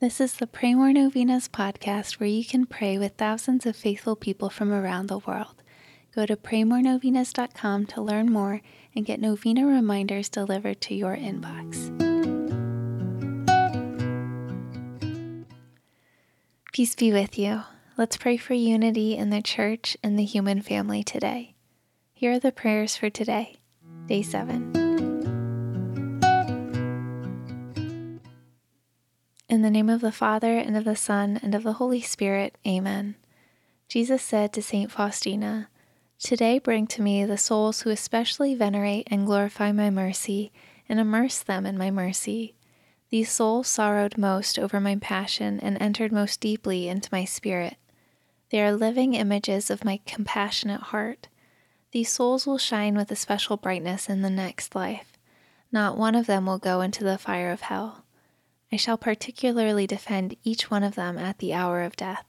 [0.00, 4.16] This is the Pray More Novenas podcast where you can pray with thousands of faithful
[4.16, 5.62] people from around the world.
[6.14, 8.62] Go to praymorenovenas.com to learn more
[8.96, 11.90] and get novena reminders delivered to your inbox.
[16.72, 17.64] Peace be with you.
[17.98, 21.56] Let's pray for unity in the church and the human family today.
[22.14, 23.56] Here are the prayers for today,
[24.06, 24.89] day 7.
[29.50, 32.56] In the name of the Father, and of the Son, and of the Holy Spirit,
[32.64, 33.16] Amen.
[33.88, 34.92] Jesus said to St.
[34.92, 35.68] Faustina,
[36.20, 40.52] Today bring to me the souls who especially venerate and glorify my mercy,
[40.88, 42.54] and immerse them in my mercy.
[43.08, 47.74] These souls sorrowed most over my passion and entered most deeply into my spirit.
[48.52, 51.26] They are living images of my compassionate heart.
[51.90, 55.18] These souls will shine with a special brightness in the next life.
[55.72, 58.04] Not one of them will go into the fire of hell.
[58.72, 62.26] I shall particularly defend each one of them at the hour of death.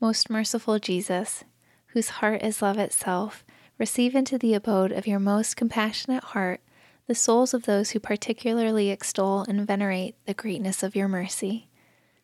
[0.00, 1.44] Most merciful Jesus,
[1.88, 3.44] whose heart is love itself,
[3.78, 6.60] receive into the abode of your most compassionate heart
[7.06, 11.68] the souls of those who particularly extol and venerate the greatness of your mercy.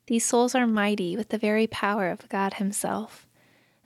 [0.06, 3.26] These souls are mighty with the very power of God Himself.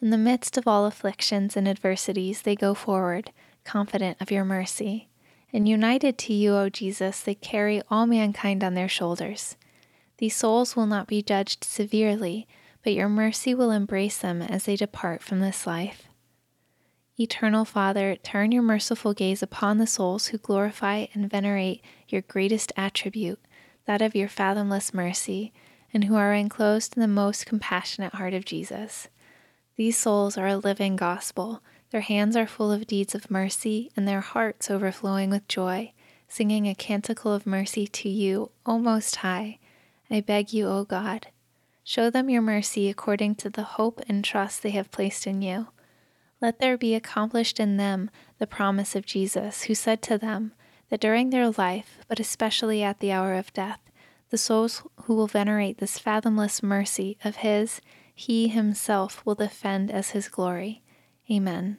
[0.01, 3.33] In the midst of all afflictions and adversities, they go forward,
[3.65, 5.09] confident of your mercy.
[5.55, 9.57] And united to you, O Jesus, they carry all mankind on their shoulders.
[10.19, 12.49] These souls will not be judged severely,
[12.83, 16.09] but your mercy will embrace them as they depart from this life.
[17.21, 22.73] Eternal Father, turn your merciful gaze upon the souls who glorify and venerate your greatest
[22.77, 23.39] attribute,
[23.87, 25.53] that of your fathomless mercy
[25.93, 29.07] and who are enclosed in the most compassionate heart of Jesus.
[29.77, 31.63] These souls are a living gospel.
[31.95, 35.93] Their hands are full of deeds of mercy, and their hearts overflowing with joy,
[36.27, 39.61] singing a canticle of mercy to you, O Most High.
[40.11, 41.29] I beg you, O God,
[41.85, 45.69] show them your mercy according to the hope and trust they have placed in you.
[46.41, 50.53] Let there be accomplished in them the promise of Jesus, who said to them
[50.91, 53.79] that during their life, but especially at the hour of death,
[54.31, 57.81] the souls who will venerate this fathomless mercy of His,
[58.13, 60.83] He Himself will defend as His glory.
[61.31, 61.79] Amen.